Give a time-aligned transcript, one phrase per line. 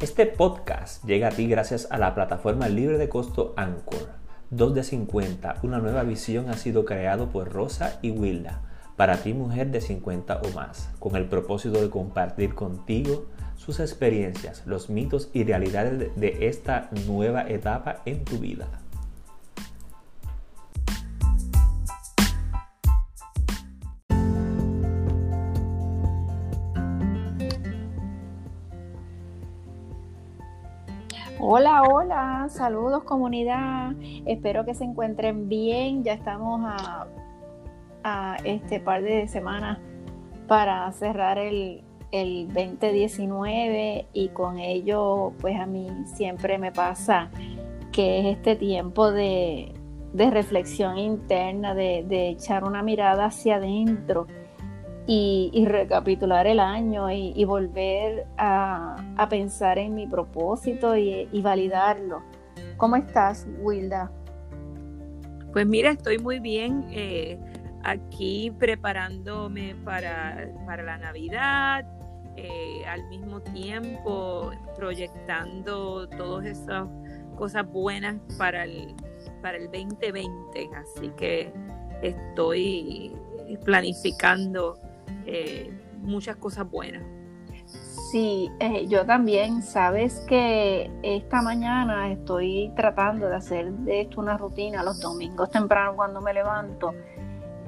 [0.00, 4.10] Este podcast llega a ti gracias a la plataforma libre de costo Anchor.
[4.50, 8.62] 2 de 50, una nueva visión ha sido creado por Rosa y Wilda
[8.94, 13.26] para ti mujer de 50 o más, con el propósito de compartir contigo
[13.56, 18.68] sus experiencias, los mitos y realidades de esta nueva etapa en tu vida.
[31.50, 33.94] Hola, hola, saludos comunidad.
[34.26, 36.04] Espero que se encuentren bien.
[36.04, 39.78] Ya estamos a, este par de semanas
[40.46, 47.30] para cerrar el, el 2019 y con ello pues a mí siempre me pasa
[47.92, 49.72] que es este tiempo de,
[50.12, 54.26] reflexión interna, de, de echar una mirada hacia adentro
[55.10, 58.94] y, recapitular el año y, volver a,
[59.30, 62.22] pensar en mi propósito y, validarlo.
[62.76, 64.12] ¿Cómo estás, Wilda?
[65.52, 67.38] Pues mira, estoy muy bien eh,
[67.84, 71.86] aquí preparándome para, la Navidad,
[72.36, 76.86] eh, al mismo tiempo proyectando todas esas
[77.34, 78.94] cosas buenas para el,
[79.40, 80.68] para el 2020.
[80.76, 81.50] Así que
[82.02, 83.16] estoy
[83.64, 84.78] planificando
[85.26, 87.02] eh, muchas cosas buenas.
[88.10, 94.38] Sí, eh, yo también, sabes que esta mañana estoy tratando de hacer de esto una
[94.38, 96.94] rutina los domingos temprano cuando me levanto,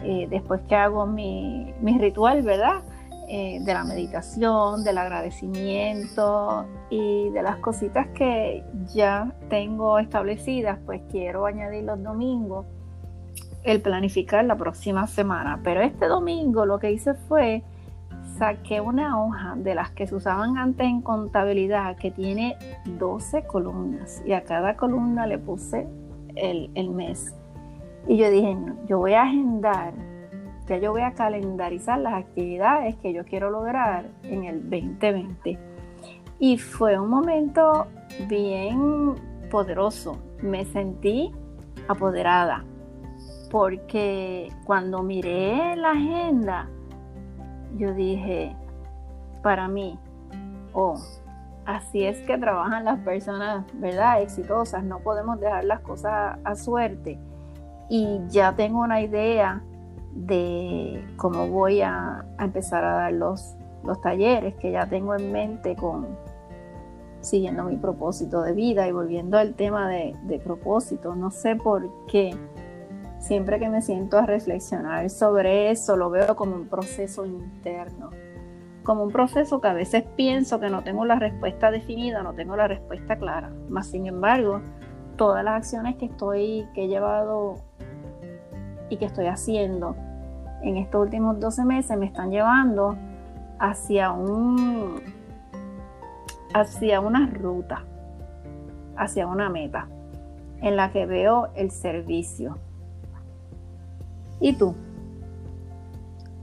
[0.02, 2.82] eh, después que hago mi, ritual, ¿verdad?
[3.28, 11.46] de la meditación, del agradecimiento y de las cositas que ya tengo establecidas, pues quiero
[11.46, 12.66] añadir los domingos
[13.64, 15.60] el planificar la próxima semana.
[15.62, 17.62] Pero este domingo lo que hice fue
[18.38, 24.22] saqué una hoja de las que se usaban antes en contabilidad que tiene 12 columnas
[24.24, 25.86] y a cada columna le puse
[26.36, 27.34] el, el mes.
[28.08, 29.92] Y yo dije, yo voy a agendar,
[30.66, 35.58] ya yo voy a calendarizar las actividades que yo quiero lograr en el 2020.
[36.38, 37.88] Y fue un momento
[38.26, 39.14] bien
[39.50, 40.16] poderoso.
[40.40, 41.30] Me sentí
[41.88, 42.64] apoderada
[43.50, 46.68] porque cuando miré la agenda,
[47.76, 48.56] yo dije,
[49.42, 49.98] para mí,
[50.72, 50.94] oh,
[51.66, 54.22] así es que trabajan las personas, ¿verdad?
[54.22, 57.18] Exitosas, no podemos dejar las cosas a suerte.
[57.88, 59.62] Y ya tengo una idea
[60.12, 65.74] de cómo voy a, empezar a dar los, los talleres que ya tengo en mente
[65.74, 66.06] con
[67.20, 71.14] siguiendo mi propósito de vida y volviendo al tema de, de propósito.
[71.14, 72.34] No sé por qué
[73.20, 78.10] Siempre que me siento a reflexionar sobre eso, lo veo como un proceso interno,
[78.82, 82.56] como un proceso que a veces pienso que no tengo la respuesta definida, no tengo
[82.56, 83.52] la respuesta clara.
[83.68, 84.62] Más sin embargo,
[85.16, 87.56] todas las acciones que estoy, que he llevado
[88.88, 89.94] y que estoy haciendo
[90.62, 92.96] en estos últimos 12 meses me están llevando
[93.58, 95.00] hacia un
[96.52, 97.84] hacia una ruta,
[98.96, 99.88] hacia una meta
[100.60, 102.58] en la que veo el servicio,
[104.40, 104.74] ¿Y tú?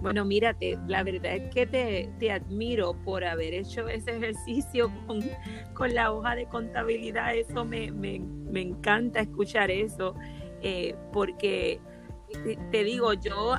[0.02, 4.91] Bueno, mírate, la verdad es que te, admiro por haber hecho ese ejercicio
[5.74, 7.36] con, la hoja de contabilidad.
[7.36, 7.86] Eso me,
[8.53, 10.16] encanta escuchar eso,
[10.62, 11.80] eh, porque
[12.72, 13.56] te digo, yo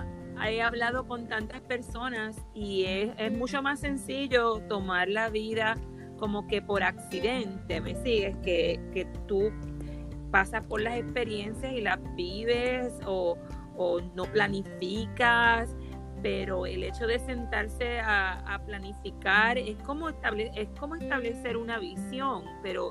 [0.46, 5.76] he hablado con tantas personas y es, mucho más sencillo tomar la vida
[6.18, 8.36] como que por accidente, ¿me sigues?
[8.42, 9.50] Que, que tú
[10.30, 13.36] pasas por las experiencias y las vives o
[13.78, 15.74] o no planificas,
[16.22, 22.90] pero el hecho de sentarse a, planificar es como, es como establecer una visión, pero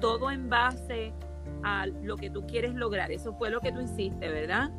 [0.00, 1.12] todo en base
[1.64, 3.10] a lo que tú quieres lograr.
[3.10, 4.70] Eso fue lo que tú hiciste, ¿verdad?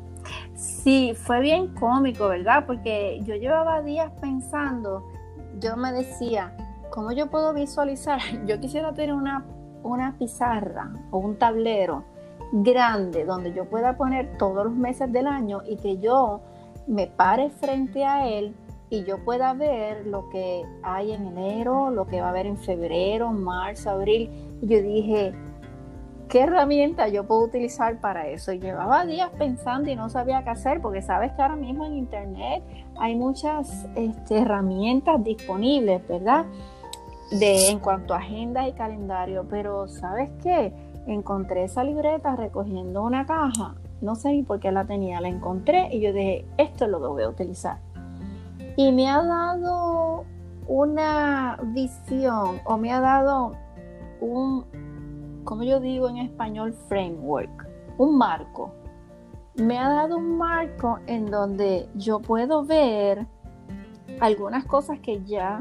[0.54, 2.64] Sí, fue bien cómico, ¿verdad?
[2.66, 5.06] Porque yo llevaba días pensando,
[5.60, 6.56] yo me decía,
[6.90, 8.20] ¿cómo yo puedo visualizar?
[8.46, 9.44] Yo quisiera tener una,
[9.82, 12.04] una pizarra o un tablero
[12.52, 16.40] grande donde yo pueda poner todos los meses del año y que yo
[16.86, 18.54] me pare frente a él
[18.90, 22.56] y yo pueda ver lo que hay en enero, lo que va a haber en
[22.56, 24.30] febrero, marzo, abril.
[24.62, 25.34] Yo dije,
[26.28, 28.52] ¿qué herramienta yo puedo utilizar para eso?
[28.52, 31.98] Y llevaba días pensando y no sabía qué hacer, porque sabes que ahora mismo en
[31.98, 32.62] Internet
[32.98, 36.46] hay muchas este, herramientas disponibles, ¿verdad?
[37.30, 40.72] De, en cuanto a agendas y calendario, pero ¿sabes qué?
[41.12, 45.88] Encontré esa libreta recogiendo una caja, no sé ni por qué la tenía, la encontré
[45.90, 47.78] y yo dije, esto es lo que voy a utilizar.
[48.76, 50.24] Y me ha dado
[50.68, 53.52] una visión o me ha dado
[54.20, 54.64] un,
[55.44, 57.66] como yo digo en español, framework,
[57.96, 58.72] un marco.
[59.56, 63.26] Me ha dado un marco en donde yo puedo ver
[64.20, 65.60] algunas cosas que ya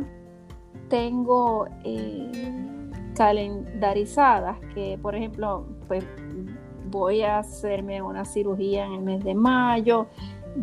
[0.89, 2.76] tengo eh,
[3.17, 6.05] calendarizadas, que por ejemplo, pues
[6.89, 10.05] voy a hacerme una cirugía en el mes de mayo,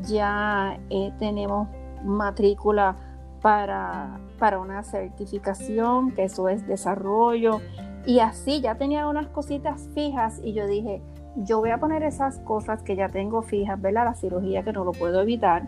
[0.02, 1.68] ya eh, tenemos
[2.04, 2.96] matrícula
[3.42, 7.60] para, para una certificación, que eso es desarrollo,
[8.06, 11.02] y así ya tenía unas cositas fijas y yo dije,
[11.36, 14.04] yo voy a poner esas cosas que ya tengo fijas, ¿verdad?
[14.04, 15.66] La cirugía que no lo puedo evitar,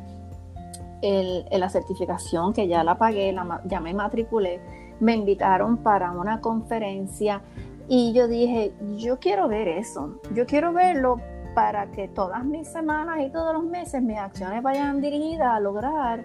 [1.02, 4.60] el, la certificación que ya la pagué, la, ya me matriculé,
[5.00, 7.43] me invitaron para una conferencia
[7.88, 11.20] y yo dije, yo quiero ver eso, yo quiero verlo
[11.54, 16.25] para que todas mis semanas y todos los meses mis acciones vayan dirigidas a lograr,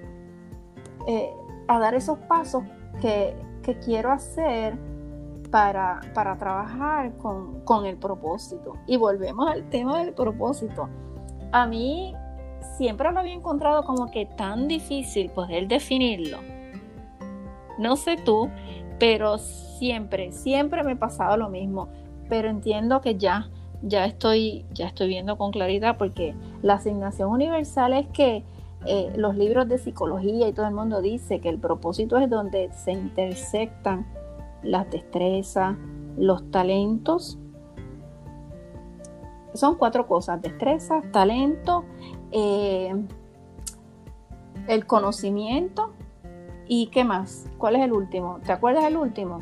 [1.08, 1.32] eh,
[1.68, 2.64] a dar esos pasos
[3.00, 3.36] que,
[3.86, 4.76] quiero hacer
[5.52, 8.74] para, para trabajar con, con, el propósito.
[8.88, 10.90] Y volvemos al tema del propósito.
[11.54, 12.14] A mí
[12.78, 16.40] siempre lo había encontrado como que tan difícil poder definirlo.
[17.82, 18.48] No sé tú,
[19.00, 21.90] pero siempre, siempre me pasaba lo mismo.
[22.30, 23.50] Pero entiendo que ya,
[23.82, 28.44] ya estoy, ya estoy viendo con claridad porque la asignación universal es que
[28.86, 32.72] eh, los libros de psicología y todo el mundo dice que el propósito es donde
[32.74, 34.06] se intersectan
[34.62, 35.76] las destrezas,
[36.18, 37.40] los talentos.
[39.56, 41.84] Son cuatro cosas, destrezas, talento
[42.32, 42.94] eh,
[44.68, 45.94] el conocimiento
[46.68, 47.48] y qué más.
[47.58, 48.40] ¿Cuál es el último?
[48.46, 49.40] ¿Te acuerdas el último?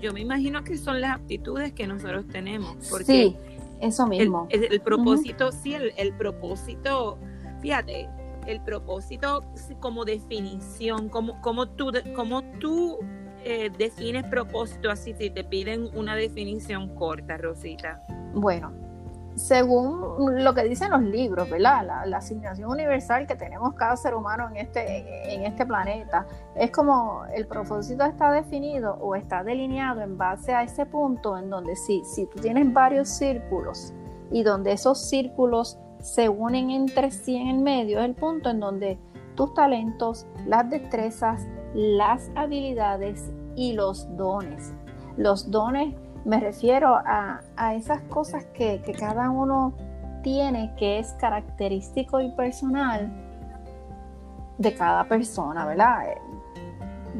[0.00, 2.76] Yo me imagino que son las aptitudes que nosotros tenemos.
[2.90, 3.36] Porque sí,
[3.80, 4.46] eso mismo.
[4.50, 7.18] El, propósito, sí, el, propósito,
[7.60, 8.08] fíjate,
[8.46, 9.44] el propósito
[9.80, 12.98] como definición, como, como tú, como tú
[13.44, 18.02] eh, defines propósito así si te piden una definición corta, Rosita.
[18.34, 18.72] Bueno,
[19.36, 22.04] según lo que dicen los libros, ¿verdad?
[22.06, 27.24] La, asignación universal que tenemos cada ser humano en este, en este planeta, es como
[27.34, 32.02] el propósito está definido o está delineado en base a ese punto en donde sí,
[32.04, 33.92] si tú tienes varios círculos
[34.30, 38.60] y donde esos círculos se unen entre sí en el medio, es el punto en
[38.60, 38.98] donde
[39.34, 44.72] tus talentos, las destrezas, las habilidades y los dones.
[45.18, 45.94] Los dones
[46.26, 47.40] me refiero a,
[47.74, 49.72] esas cosas que, cada uno
[50.22, 53.12] tiene que es característico y personal
[54.58, 56.10] de cada persona, ¿verdad?
[56.10, 56.18] Eh,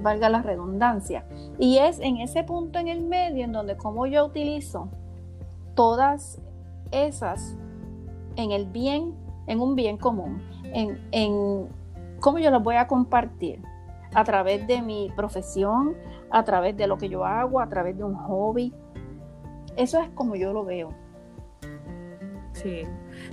[0.03, 1.25] valga la redundancia.
[1.57, 4.89] Y es en ese punto en el medio en donde como yo utilizo
[5.77, 6.41] todas
[6.91, 7.55] esas
[8.35, 9.15] en el bien,
[9.47, 11.69] en un bien común, en, en
[12.19, 13.63] cómo yo las voy a compartir
[14.15, 15.95] a través de mi profesión,
[16.31, 18.73] a través de lo que yo hago, a través de un hobby,
[19.77, 20.95] eso es como yo lo veo.
[22.53, 22.83] Sí.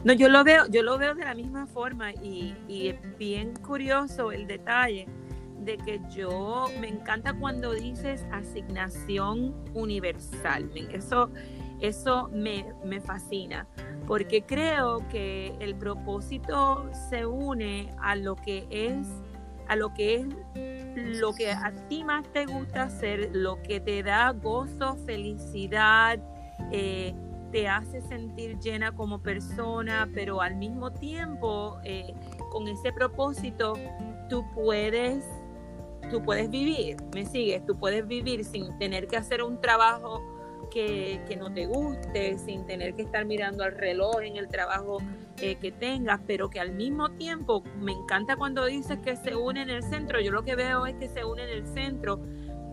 [0.04, 4.32] No, yo lo veo, yo lo veo de la misma forma y, es bien curioso
[4.32, 5.08] el detalle
[5.62, 10.70] de que yo me encanta cuando dices asignación universal.
[10.92, 11.30] Eso,
[11.80, 13.66] eso me, me, fascina,
[14.08, 19.08] porque creo que el propósito se une a lo que es,
[19.70, 24.04] a lo que es lo que a ti más te gusta hacer, lo que te
[24.04, 26.20] da gozo, felicidad,
[26.72, 27.14] eh,
[27.52, 32.14] te hace sentir llena como persona, pero al mismo tiempo, eh,
[32.52, 33.74] con ese propósito,
[34.30, 35.24] tú puedes,
[36.10, 37.66] tú puedes vivir, ¿me sigues?
[37.66, 40.22] Tú puedes vivir sin tener que hacer un trabajo
[40.70, 45.00] que, no te guste, sin tener que estar mirando al reloj en el trabajo
[45.42, 49.62] eh, que tengas, pero que al mismo tiempo me encanta cuando dices que se une
[49.62, 50.20] en el centro.
[50.20, 52.20] Yo lo que veo es que se une en el centro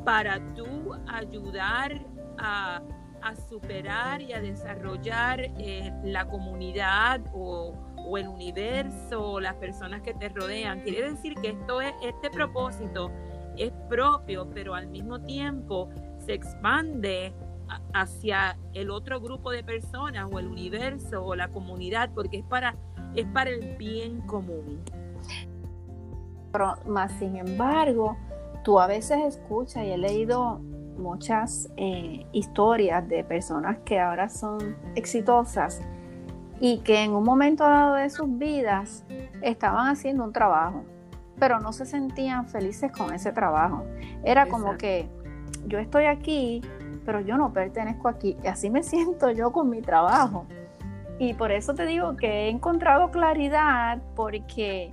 [0.04, 2.06] para tú ayudar
[2.38, 2.82] a,
[3.22, 7.74] a superar y a desarrollar eh, la comunidad o,
[8.16, 10.80] el universo o las personas que te rodean.
[10.80, 13.12] Quiere decir que esto es, este propósito
[13.56, 17.32] es propio, pero al mismo tiempo se expande
[17.92, 22.76] hacia el otro grupo de personas o el universo o la comunidad, porque es para,
[23.14, 24.80] es para el bien común.
[26.52, 28.16] Pero, más sin embargo,
[28.64, 30.60] tú a veces escuchas y he leído
[30.98, 35.80] muchas eh, historias de personas que ahora son exitosas
[36.60, 39.04] y que en un momento dado de sus vidas
[39.42, 40.84] estaban haciendo un trabajo,
[41.38, 43.84] pero no se sentían felices con ese trabajo.
[44.24, 45.08] Era como que
[45.66, 46.60] yo estoy aquí,
[47.04, 48.36] pero yo no pertenezco aquí.
[48.42, 50.46] Y así me siento yo con mi trabajo.
[51.18, 54.92] Y por eso te digo que he encontrado claridad porque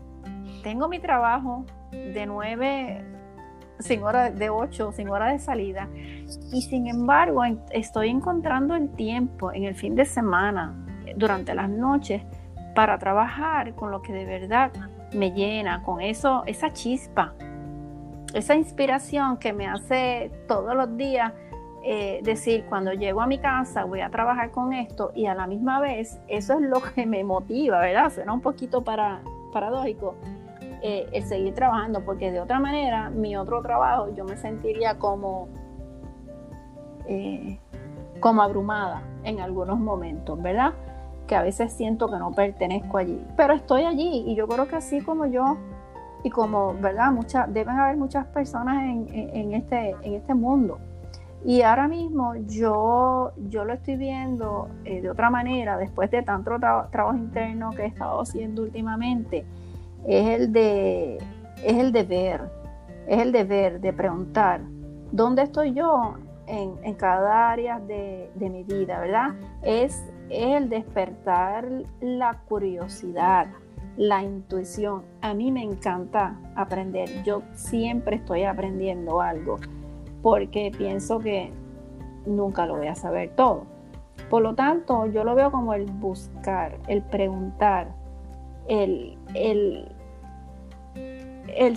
[0.62, 3.06] tengo mi trabajo de 9
[3.80, 5.88] sin hora de 8, sin hora de salida.
[6.52, 10.76] Y sin embargo, estoy encontrando el tiempo en el fin de semana,
[11.16, 12.24] durante las noches,
[12.76, 14.72] para trabajar con lo que de verdad
[15.14, 17.34] me llena, con eso, esa chispa,
[18.34, 21.32] esa inspiración que me hace todos los días
[21.90, 25.48] eh, decir, cuando llego a mi casa voy a trabajar con esto y a la
[25.48, 28.12] misma vez eso es lo que me motiva, ¿verdad?
[28.12, 29.22] Suena un poquito para,
[29.54, 30.16] paradójico
[30.82, 35.48] eh, el seguir trabajando, porque de otra manera mi otro trabajo yo me sentiría como,
[37.06, 37.58] eh,
[38.20, 40.74] como abrumada en algunos momentos, ¿verdad?
[41.26, 44.76] Que a veces siento que no pertenezco allí, pero estoy allí y yo creo que
[44.76, 45.56] así como yo
[46.22, 47.14] y como, ¿verdad?
[47.14, 50.80] Muchas, deben haber muchas personas en, este, en este mundo.
[51.46, 56.58] Y ahora mismo yo, yo lo estoy viendo eh, de otra manera, después de tanto
[56.60, 59.46] trabajo interno que he estado haciendo últimamente,
[60.06, 61.18] es el de,
[61.64, 62.42] es el de ver,
[63.08, 64.62] es el deber de preguntar,
[65.12, 66.16] ¿dónde estoy yo
[66.48, 69.30] en, cada área de, de, mi vida, verdad?
[69.62, 71.68] Es el despertar
[72.02, 73.48] la curiosidad,
[73.96, 75.04] la intuición.
[75.22, 79.58] A mí me encanta aprender, yo siempre estoy aprendiendo algo
[80.30, 81.54] porque pienso que
[82.26, 83.64] nunca lo voy a saber todo.
[84.30, 87.96] Por lo tanto, yo lo veo como el buscar, el preguntar,
[88.68, 89.88] el, el,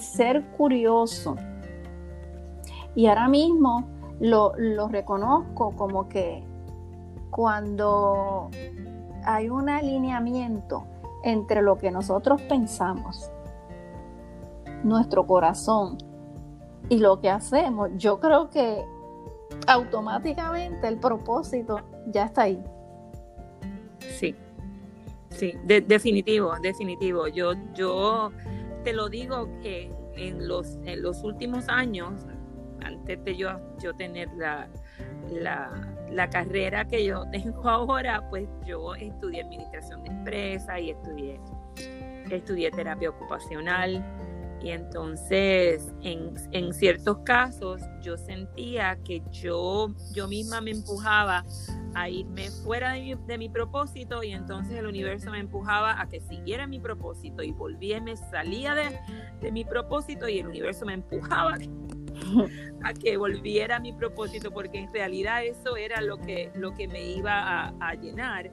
[0.01, 1.37] ser curioso.
[2.97, 3.85] Y ahora mismo
[4.19, 6.43] lo, lo reconozco como que
[7.31, 8.51] cuando
[9.25, 10.89] hay un alineamiento
[11.23, 13.31] entre lo que nosotros pensamos,
[14.83, 16.10] nuestro corazón
[16.89, 18.85] y lo que hacemos, yo creo que
[19.67, 22.63] automáticamente el propósito ya está ahí.
[23.99, 24.35] Sí,
[25.31, 27.29] sí, definitivo, definitivo.
[27.29, 28.33] Yo, yo
[28.85, 32.27] te lo digo que en los, en los últimos años,
[32.83, 33.51] antes de yo,
[33.83, 34.69] yo tener la,
[35.31, 41.41] la, carrera que yo tengo ahora, pues yo estudié administración de empresas y estudié,
[42.31, 44.05] estudié terapia ocupacional
[44.63, 51.45] y entonces, en, ciertos casos, yo sentía que yo, yo misma me empujaba
[51.95, 56.09] a irme fuera de mi, de mi, propósito y entonces el universo me empujaba a
[56.09, 58.99] que siguiera mi propósito y volvía, me salía de,
[59.41, 61.57] de mi propósito y el universo me empujaba
[62.85, 66.87] a que volviera a mi propósito porque en realidad eso era lo que, lo que
[66.89, 68.51] me iba a, llenar.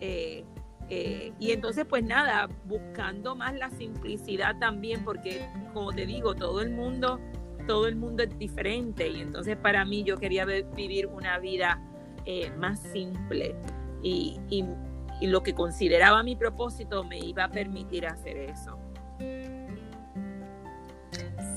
[0.00, 0.44] Eh,
[0.90, 6.62] eh, y entonces, pues nada, buscando más la simplicidad también, porque como te digo, todo
[6.62, 7.20] el mundo,
[7.66, 9.08] todo el mundo es diferente.
[9.08, 11.80] Y entonces para mí yo quería vivir una vida
[12.24, 13.54] eh, más simple.
[14.02, 14.64] Y, y,
[15.20, 18.78] lo que consideraba mi propósito me iba a permitir hacer eso.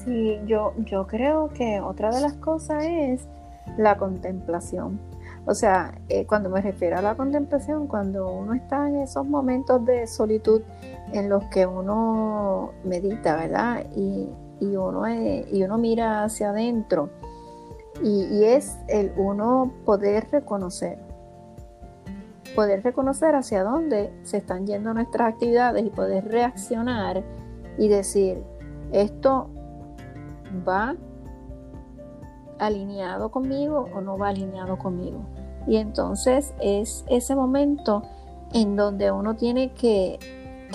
[0.03, 3.27] Sí, yo, yo creo que otra de las cosas es
[3.77, 5.10] la contemplación
[5.45, 9.83] o sea, eh, cuando me refiero a la contemplación, cuando uno está en esos momentos
[9.85, 10.61] de solitud
[11.13, 13.85] en los que uno medita, ¿verdad?
[13.95, 14.29] Y,
[14.61, 17.09] uno, y uno mira hacia adentro.
[18.03, 20.97] Y, es el uno poder reconocer,
[22.55, 27.23] poder reconocer hacia dónde se están yendo nuestras actividades y poder reaccionar
[27.77, 28.43] y decir,
[28.91, 29.49] esto
[30.67, 30.95] va
[32.61, 35.25] alineado conmigo o no va alineado conmigo.
[35.67, 38.03] Y entonces es ese momento
[38.53, 40.19] en donde uno tiene que,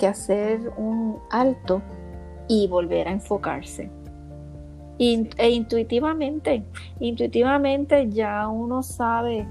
[0.07, 1.81] hacer un alto
[2.47, 3.89] y volver a enfocarse.
[4.99, 6.63] e intuitivamente,
[6.99, 9.47] intuitivamente ya uno sabe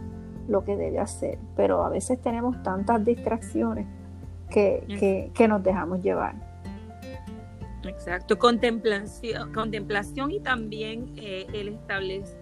[0.48, 3.86] lo que debe hacer, pero a veces tenemos tantas distracciones
[4.48, 6.45] que, que nos dejamos llevar.
[7.88, 12.38] Exacto, contemplación, contemplación y también eh, el establecer,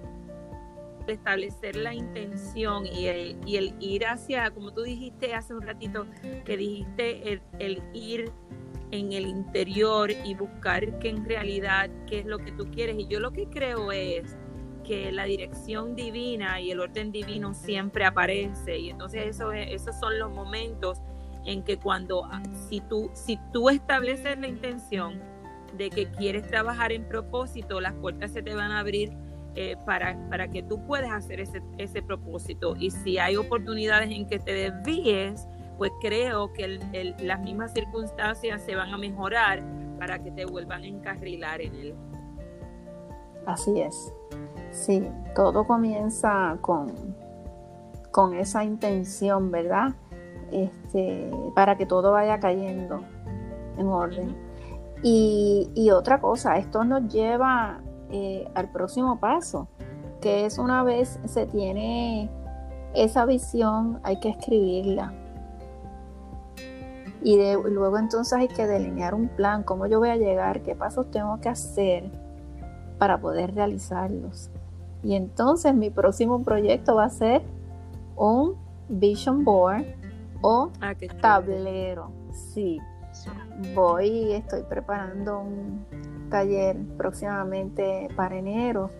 [1.07, 6.07] establecer la intención y el, y el ir hacia, como tú dijiste hace un ratito,
[6.45, 8.31] que dijiste el, ir
[8.91, 12.97] en el interior y buscar que en realidad qué es lo que tú quieres.
[12.99, 14.37] Y yo lo que creo es
[14.85, 20.19] que la dirección divina y el orden divino siempre aparece y entonces eso esos son
[20.19, 21.01] los momentos
[21.47, 25.34] en que cuando ah, si tú si tú estableces la intención
[25.77, 29.13] de que quieres trabajar en propósito, las puertas se te van a abrir
[29.57, 32.75] eh, para, para que tú puedas hacer ese, ese propósito.
[32.77, 35.47] Y si hay oportunidades en que te desvíes,
[35.79, 36.81] pues creo que
[37.21, 39.63] las mismas circunstancias se van a mejorar
[39.99, 41.95] para que te vuelvan a encarrilar en él.
[43.47, 44.13] Así es.
[44.71, 47.15] Sí, todo comienza con,
[48.11, 49.95] con esa intención, ¿verdad?
[50.51, 53.03] Este, para que todo vaya cayendo
[53.77, 54.44] en orden.
[55.07, 59.69] Y, otra cosa, esto nos lleva eh, al próximo paso,
[60.23, 62.31] que es una vez se tiene
[62.95, 65.13] esa visión, hay que escribirla.
[67.23, 71.11] Y luego entonces hay que delinear un plan, cómo yo voy a llegar, qué pasos
[71.11, 72.11] tengo que hacer
[72.99, 74.49] para poder realizarlos.
[75.03, 77.43] Y entonces mi próximo proyecto va a ser
[78.17, 78.55] un
[78.89, 79.85] vision board
[80.41, 82.11] o ah, tablero.
[82.33, 82.81] Sí,
[83.75, 85.85] voy, estoy preparando un
[86.31, 88.91] taller próximamente para enero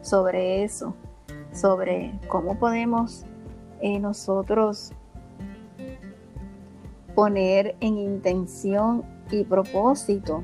[0.00, 0.94] sobre eso,
[1.52, 3.24] sobre cómo podemos
[3.80, 4.92] eh, nosotros
[7.14, 10.42] poner en intención y propósito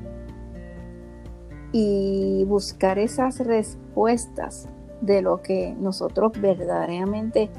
[1.71, 4.67] y buscar esas respuestas
[5.01, 7.49] de lo que nosotros verdaderamente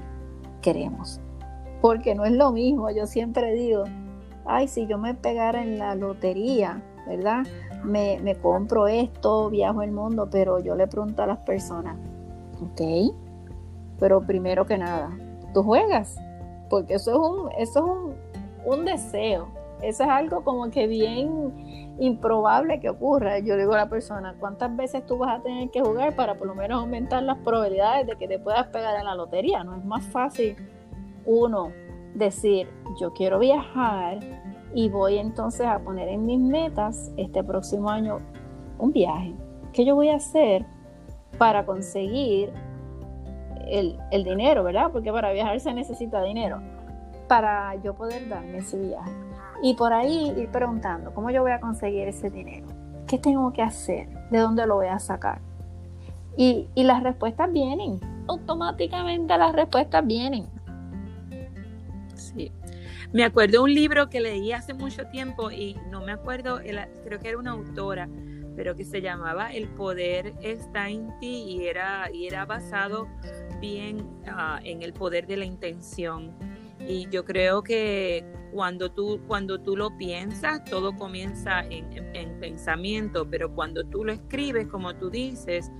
[0.62, 1.20] queremos.
[1.80, 3.84] Porque no es lo mismo, yo siempre digo,
[4.46, 7.44] ay, si yo me pegara en la lotería, ¿verdad?
[7.84, 11.96] Me, me compro esto, viajo el mundo, pero yo le pregunto a las personas,
[12.60, 13.14] ok,
[13.98, 15.10] pero primero que nada,
[15.52, 16.16] tú juegas,
[16.70, 19.48] porque eso es un, eso es un, un deseo,
[19.82, 23.38] eso es algo como que bien improbable que ocurra.
[23.40, 26.46] Yo digo a la persona, ¿cuántas veces tú vas a tener que jugar para por
[26.46, 29.62] lo menos aumentar las probabilidades de que te puedas pegar en la lotería?
[29.62, 30.56] No es más fácil
[31.26, 31.70] uno
[32.14, 32.68] decir,
[33.00, 34.20] yo quiero viajar
[34.74, 38.18] y voy entonces a poner en mis metas este próximo año
[38.78, 39.34] un viaje.
[39.72, 40.64] ¿Qué yo voy a hacer
[41.38, 42.52] para conseguir
[43.68, 44.90] el, el dinero, verdad?
[44.92, 46.60] Porque para viajar se necesita dinero.
[47.28, 49.10] Para yo poder darme ese viaje.
[49.62, 52.66] Y por ahí ir preguntando, ¿cómo yo voy a conseguir ese dinero?
[53.06, 54.08] ¿Qué tengo que hacer?
[54.30, 55.40] ¿De dónde lo voy a sacar?
[56.36, 60.46] Y, y las respuestas vienen, automáticamente las respuestas vienen.
[63.14, 66.58] Me acuerdo un libro que leí hace mucho tiempo y no me acuerdo,
[67.04, 68.08] creo que era una autora,
[68.56, 73.06] pero que se llamaba El poder está en ti y era, y era basado
[73.60, 76.32] bien ah, en el poder de la intención.
[76.80, 83.54] Y yo creo que cuando tú, cuando tú lo piensas, todo comienza en, pensamiento, pero
[83.54, 85.70] cuando tú lo escribes, como tú dices,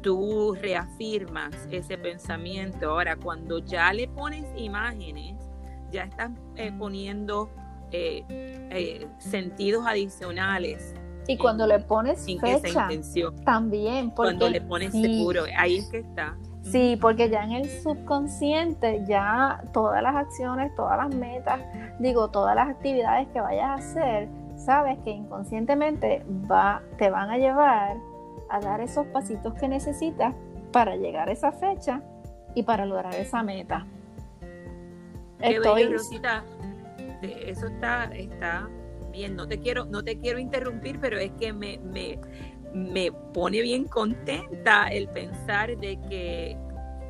[0.00, 2.92] tú reafirmas ese pensamiento.
[2.92, 5.37] Ahora, cuando ya le pones imágenes,
[5.90, 7.50] ya estás eh, poniendo
[7.90, 10.94] eh, eh, sentidos adicionales.
[11.26, 12.88] Y cuando le pones fecha,
[13.44, 14.10] también.
[14.10, 16.36] cuando le pones seguro, ahí es que está.
[16.62, 21.60] Sí, porque ya en el subconsciente, ya todas las acciones, todas las metas,
[21.98, 27.38] digo, todas las actividades que vayas a hacer, sabes que inconscientemente va, te van a
[27.38, 27.96] llevar
[28.50, 30.34] a dar esos pasitos que necesitas
[30.72, 32.02] para llegar a esa fecha
[32.54, 33.86] y para lograr esa meta.
[35.40, 35.84] Estoy...
[35.84, 36.44] Rosita.
[37.22, 38.68] Eso está, está
[39.12, 39.36] bien.
[39.36, 42.18] No te quiero, no te quiero interrumpir, pero es que me, me,
[42.72, 46.56] me pone bien contenta el pensar de que,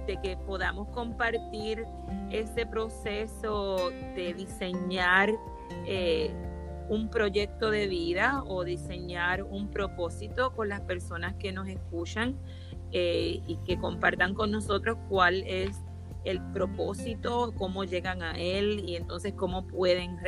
[0.07, 1.85] de que podamos compartir
[2.31, 5.33] ese proceso de diseñar
[5.87, 6.33] eh,
[6.89, 12.37] un proyecto de vida o diseñar un propósito con las personas que nos escuchan
[12.93, 15.79] eh, y que compartan con nosotros cuál es
[16.31, 20.19] el propósito, cómo llegan a él y entonces cómo pueden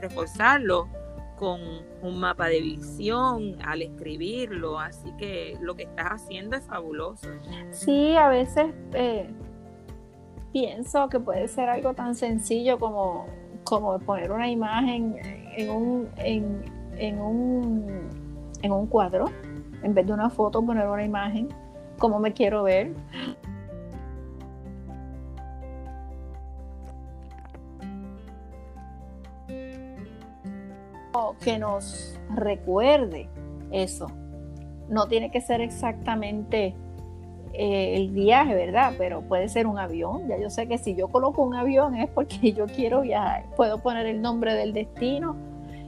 [0.00, 0.88] reforzarlo
[1.36, 1.60] con
[2.02, 7.28] un mapa de visión al escribirlo, así que lo que estás haciendo es fabuloso.
[7.70, 9.28] Sí, a veces eh,
[10.52, 13.26] pienso que puede ser algo tan sencillo como,
[13.64, 15.16] como poner una imagen
[15.56, 18.08] en un, en, un,
[18.62, 19.26] en un cuadro,
[19.82, 21.48] en vez de una foto poner una imagen,
[21.98, 22.92] como me quiero ver.
[31.42, 33.28] Que nos recuerde
[33.70, 34.06] eso.
[34.88, 36.74] No tiene que ser exactamente
[37.56, 38.94] eh, el viaje, ¿verdad?
[38.98, 40.26] Pero puede ser un avión.
[40.28, 43.44] Ya yo sé que si yo coloco un avión es porque yo quiero viajar.
[43.56, 45.36] Puedo poner el nombre del destino.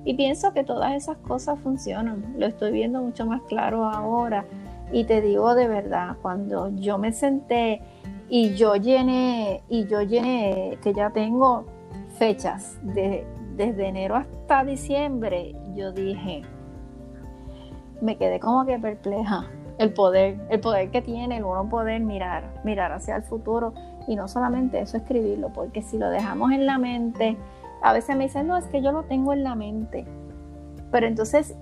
[0.04, 2.34] Y pienso que todas esas cosas funcionan.
[2.38, 4.44] Lo estoy viendo mucho más claro ahora.
[4.92, 7.82] Y te digo de verdad, cuando yo me senté
[8.28, 11.64] y yo llené, y yo llené, que ya tengo
[12.18, 16.42] fechas de desde enero hasta diciembre, yo dije,
[18.00, 19.46] me quedé como que perpleja.
[19.78, 23.74] El poder, el poder que tiene el uno poder mirar, mirar hacia el futuro.
[24.06, 27.36] Y no solamente eso, escribirlo, porque si lo dejamos en la mente,
[27.82, 30.06] a veces me dicen, no, es que yo lo tengo en la mente,
[30.90, 31.56] pero entonces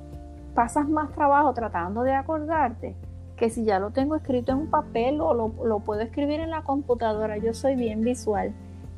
[0.54, 2.94] pasas más trabajo tratando de acordarte
[3.36, 6.50] que si ya lo tengo escrito en un papel o lo, lo puedo escribir en
[6.50, 8.54] la computadora, yo soy bien visual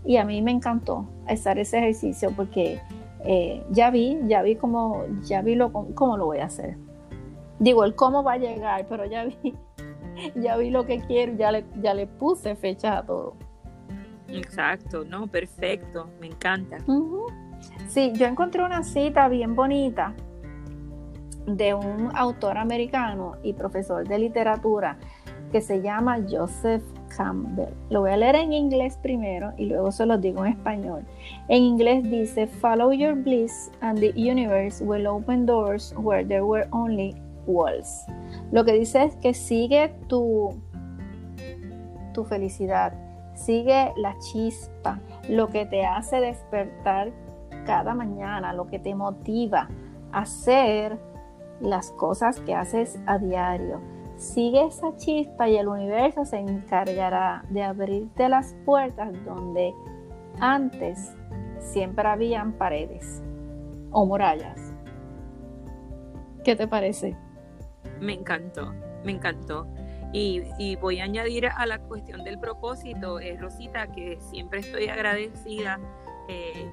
[0.06, 2.80] y a mí me encantó hacer ese ejercicio porque
[3.24, 6.76] eh, ya vi, ya vi cómo, ya vi lo, cómo lo voy a hacer.
[7.58, 9.54] Digo, el cómo va a llegar, pero ya vi
[10.36, 13.34] ya vi lo que quiero, ya le, ya le puse fecha a todo.
[14.28, 16.78] Exacto, no, perfecto, me encanta.
[17.88, 20.14] Sí, yo encontré una cita bien bonita
[21.46, 24.98] de un autor americano y profesor de literatura
[25.52, 26.82] que se llama Joseph
[27.16, 27.72] Campbell.
[27.90, 31.05] Lo voy a leer en inglés primero y luego se lo digo en español.
[31.48, 36.68] En inglés dice, Follow your bliss and the universe will open doors where there were
[36.72, 37.14] only
[37.46, 38.05] walls.
[38.52, 40.55] Lo que dice es que sigue tu,
[42.12, 42.92] tu felicidad,
[43.35, 47.12] sigue la chispa, lo que te hace despertar
[47.64, 49.68] cada mañana, lo que te motiva
[50.12, 50.98] a hacer
[51.61, 53.81] las cosas que haces a diario.
[54.16, 59.74] Sigue esa chispa y el universo se encargará de abrirte las puertas donde
[60.40, 61.14] antes
[61.59, 63.22] siempre habían paredes
[63.90, 64.74] o murallas.
[66.44, 67.16] ¿Qué te parece?
[68.00, 68.72] Me encantó,
[69.05, 69.66] me encantó.
[70.12, 75.79] Y, voy a añadir a la cuestión del propósito, eh, Rosita, que siempre estoy agradecida
[76.29, 76.70] eh,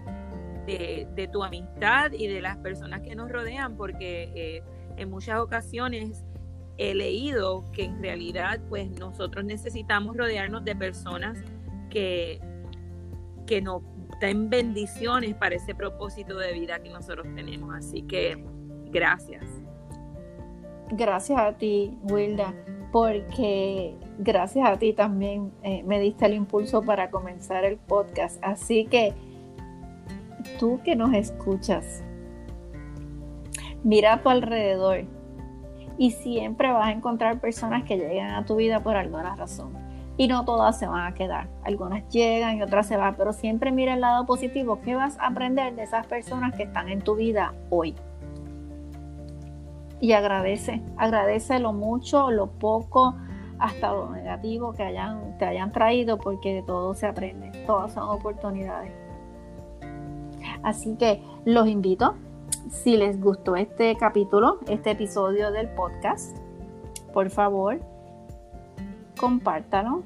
[1.14, 4.64] de, tu amistad y de las personas que nos rodean, porque eh,
[4.96, 6.24] en muchas ocasiones
[6.78, 11.38] he leído que en realidad pues nosotros necesitamos rodearnos de personas
[11.90, 12.40] que,
[13.46, 13.84] que nos
[14.20, 17.76] den bendiciones para ese propósito de vida que nosotros tenemos.
[17.76, 18.44] Así que
[18.92, 19.46] gracias.
[20.92, 22.54] Gracias a ti, Wilda,
[22.92, 28.40] porque gracias a ti también eh, me diste el impulso para comenzar el podcast.
[28.44, 29.14] Así que
[30.60, 32.04] tú que nos escuchas,
[33.84, 35.06] mira a tu alrededor
[35.98, 39.74] y siempre vas a encontrar personas que llegan a tu vida por alguna razón.
[40.16, 41.48] Y no todas se van a quedar.
[41.64, 44.80] Algunas llegan y otras se van, pero siempre mira el lado positivo.
[44.84, 47.96] ¿Qué vas a aprender de esas personas que están en tu vida hoy?
[50.00, 53.16] Y agradece, agradece lo mucho, lo poco,
[53.58, 57.52] hasta lo negativo que hayan, te hayan traído, porque de todo se aprende.
[57.66, 58.92] Todas son oportunidades.
[60.62, 62.16] Así que los invito
[62.70, 66.38] si les gustó este capítulo, este episodio del podcast,
[67.14, 67.80] por favor,
[69.20, 70.04] compártalo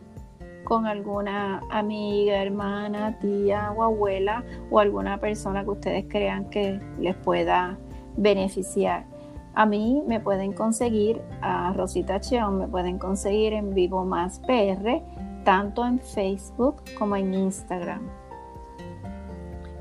[0.63, 7.15] con alguna amiga, hermana, tía o abuela o alguna persona que ustedes crean que les
[7.15, 7.77] pueda
[8.17, 9.05] beneficiar.
[9.53, 15.01] A mí me pueden conseguir, a Rosita Cheón me pueden conseguir en Vivo Más PR,
[15.45, 18.01] tanto en Facebook como en Instagram.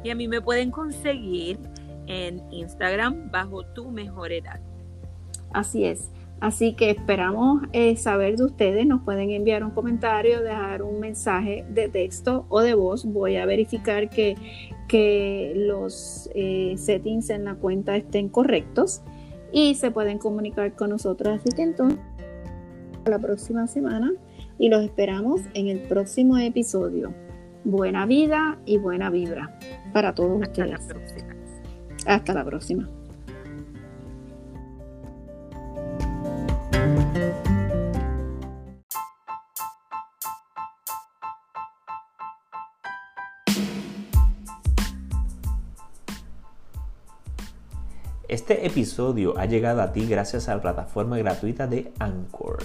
[0.04, 1.58] Y a mí me pueden conseguir
[2.06, 4.60] en Instagram bajo tu mejor edad.
[5.52, 6.10] Así es.
[6.40, 8.86] Así que esperamos eh, saber de ustedes.
[8.86, 13.06] Nos pueden enviar un comentario, dejar un mensaje de texto o de voz.
[13.06, 14.36] Voy a verificar que,
[14.86, 19.02] que los eh, settings en la cuenta estén correctos
[19.50, 21.40] y se pueden comunicar con nosotros.
[21.40, 21.98] Así que entonces,
[23.06, 24.12] la próxima semana
[24.58, 27.14] y los esperamos en el próximo episodio.
[27.64, 29.58] Buena vida y buena vibra
[29.92, 31.35] para todos ustedes.
[32.06, 32.88] Hasta la próxima.
[48.28, 52.58] Este episodio ha llegado a ti gracias a la plataforma gratuita de Anchor.